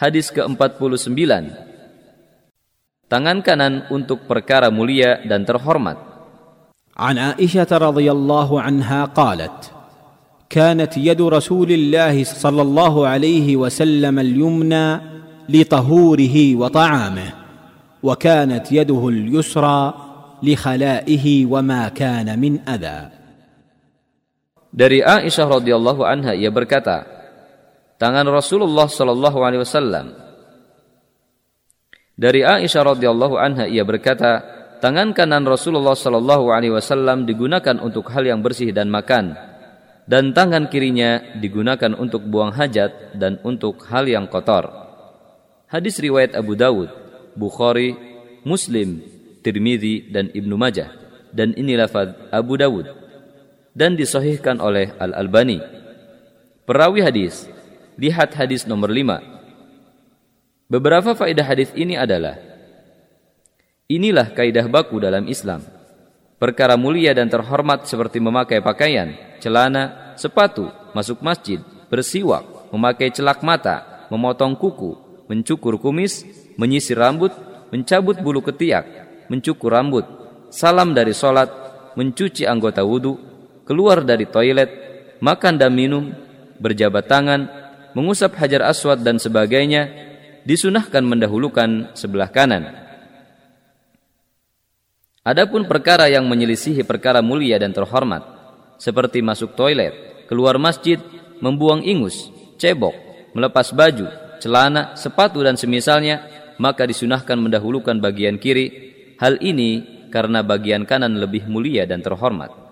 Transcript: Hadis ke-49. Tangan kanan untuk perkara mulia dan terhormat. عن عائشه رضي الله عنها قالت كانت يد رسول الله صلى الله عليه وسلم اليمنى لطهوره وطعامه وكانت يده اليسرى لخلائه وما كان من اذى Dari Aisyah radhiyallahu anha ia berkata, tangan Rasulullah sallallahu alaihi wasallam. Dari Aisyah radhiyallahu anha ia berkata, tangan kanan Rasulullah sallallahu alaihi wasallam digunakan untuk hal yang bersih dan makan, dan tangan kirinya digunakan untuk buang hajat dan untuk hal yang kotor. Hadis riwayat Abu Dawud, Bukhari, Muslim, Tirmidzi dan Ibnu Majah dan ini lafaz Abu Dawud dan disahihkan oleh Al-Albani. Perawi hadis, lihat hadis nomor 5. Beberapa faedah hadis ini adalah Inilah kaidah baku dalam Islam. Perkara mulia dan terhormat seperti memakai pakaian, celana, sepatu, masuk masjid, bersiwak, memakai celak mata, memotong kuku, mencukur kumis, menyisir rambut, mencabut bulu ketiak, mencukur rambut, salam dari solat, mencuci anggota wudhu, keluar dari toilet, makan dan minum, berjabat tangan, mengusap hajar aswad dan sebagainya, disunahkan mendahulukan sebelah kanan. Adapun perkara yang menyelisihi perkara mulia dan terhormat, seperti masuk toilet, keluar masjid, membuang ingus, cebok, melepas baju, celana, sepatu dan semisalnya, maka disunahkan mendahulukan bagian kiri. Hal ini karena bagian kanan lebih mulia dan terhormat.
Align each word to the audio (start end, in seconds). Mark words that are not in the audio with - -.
Hadis 0.00 0.32
ke-49. 0.32 1.12
Tangan 3.04 3.38
kanan 3.44 3.84
untuk 3.92 4.24
perkara 4.24 4.72
mulia 4.72 5.20
dan 5.28 5.44
terhormat. 5.44 6.08
عن 7.00 7.16
عائشه 7.16 7.70
رضي 7.72 8.12
الله 8.12 8.50
عنها 8.60 9.00
قالت 9.16 9.72
كانت 10.52 11.00
يد 11.00 11.20
رسول 11.22 11.72
الله 11.72 12.24
صلى 12.24 12.62
الله 12.62 12.94
عليه 13.08 13.56
وسلم 13.56 14.18
اليمنى 14.18 14.86
لطهوره 15.48 16.36
وطعامه 16.56 17.28
وكانت 18.02 18.72
يده 18.72 19.02
اليسرى 19.08 19.80
لخلائه 20.42 21.26
وما 21.46 21.82
كان 21.88 22.28
من 22.36 22.60
اذى 22.68 23.00
Dari 24.70 25.02
Aisyah 25.02 25.50
radhiyallahu 25.50 26.06
anha 26.06 26.30
ia 26.30 26.46
berkata, 26.46 27.19
tangan 28.00 28.24
Rasulullah 28.24 28.88
sallallahu 28.88 29.38
alaihi 29.44 29.60
wasallam. 29.60 30.16
Dari 32.16 32.40
Aisyah 32.40 32.96
radhiyallahu 32.96 33.36
anha 33.36 33.68
ia 33.68 33.84
berkata, 33.84 34.40
tangan 34.80 35.12
kanan 35.12 35.44
Rasulullah 35.44 35.92
sallallahu 35.92 36.48
alaihi 36.48 36.72
wasallam 36.72 37.28
digunakan 37.28 37.76
untuk 37.76 38.08
hal 38.08 38.24
yang 38.24 38.40
bersih 38.40 38.72
dan 38.72 38.88
makan, 38.88 39.36
dan 40.08 40.32
tangan 40.32 40.72
kirinya 40.72 41.36
digunakan 41.36 41.92
untuk 41.96 42.24
buang 42.24 42.56
hajat 42.56 43.20
dan 43.20 43.36
untuk 43.44 43.84
hal 43.92 44.08
yang 44.08 44.24
kotor. 44.32 44.68
Hadis 45.68 46.00
riwayat 46.00 46.32
Abu 46.32 46.56
Dawud, 46.56 46.88
Bukhari, 47.36 47.94
Muslim, 48.42 49.04
Tirmidzi 49.44 50.08
dan 50.08 50.32
Ibnu 50.32 50.56
Majah 50.56 51.00
dan 51.30 51.54
ini 51.54 51.78
lafaz 51.78 52.10
Abu 52.34 52.58
Dawud 52.58 52.86
dan 53.72 53.94
disahihkan 53.94 54.58
oleh 54.58 54.90
Al-Albani. 54.98 55.62
Perawi 56.66 57.00
hadis, 57.02 57.46
lihat 58.00 58.32
hadis 58.32 58.64
nomor 58.64 58.88
5. 58.88 60.72
Beberapa 60.72 61.12
faedah 61.12 61.44
hadis 61.44 61.68
ini 61.76 62.00
adalah 62.00 62.40
Inilah 63.90 64.32
kaidah 64.32 64.70
baku 64.70 65.02
dalam 65.02 65.28
Islam. 65.28 65.60
Perkara 66.40 66.80
mulia 66.80 67.12
dan 67.12 67.28
terhormat 67.28 67.84
seperti 67.84 68.22
memakai 68.22 68.64
pakaian, 68.64 69.12
celana, 69.42 70.16
sepatu, 70.16 70.72
masuk 70.96 71.20
masjid, 71.20 71.60
bersiwak, 71.92 72.72
memakai 72.72 73.12
celak 73.12 73.44
mata, 73.44 74.08
memotong 74.08 74.56
kuku, 74.56 74.96
mencukur 75.28 75.76
kumis, 75.76 76.24
menyisir 76.56 76.96
rambut, 76.96 77.34
mencabut 77.68 78.16
bulu 78.22 78.40
ketiak, 78.40 78.86
mencukur 79.28 79.74
rambut, 79.74 80.06
salam 80.48 80.96
dari 80.96 81.12
solat, 81.12 81.50
mencuci 81.98 82.48
anggota 82.48 82.80
wudhu, 82.86 83.18
keluar 83.68 84.00
dari 84.06 84.24
toilet, 84.24 84.70
makan 85.20 85.60
dan 85.60 85.74
minum, 85.74 86.14
berjabat 86.62 87.04
tangan, 87.10 87.60
mengusap 87.96 88.36
hajar 88.38 88.66
aswad 88.66 89.02
dan 89.02 89.18
sebagainya, 89.18 89.90
disunahkan 90.44 91.02
mendahulukan 91.04 91.92
sebelah 91.94 92.30
kanan. 92.30 92.70
Adapun 95.20 95.68
perkara 95.68 96.08
yang 96.08 96.24
menyelisihi 96.26 96.80
perkara 96.88 97.20
mulia 97.20 97.60
dan 97.60 97.76
terhormat, 97.76 98.24
seperti 98.80 99.20
masuk 99.20 99.52
toilet, 99.52 100.24
keluar 100.24 100.56
masjid, 100.56 100.96
membuang 101.44 101.84
ingus, 101.84 102.32
cebok, 102.56 102.96
melepas 103.36 103.72
baju, 103.76 104.08
celana, 104.40 104.96
sepatu 104.96 105.44
dan 105.44 105.60
semisalnya, 105.60 106.24
maka 106.56 106.88
disunahkan 106.88 107.36
mendahulukan 107.36 108.00
bagian 108.00 108.40
kiri. 108.40 108.92
Hal 109.20 109.36
ini 109.44 110.04
karena 110.08 110.40
bagian 110.40 110.88
kanan 110.88 111.20
lebih 111.20 111.44
mulia 111.44 111.84
dan 111.84 112.00
terhormat. 112.00 112.69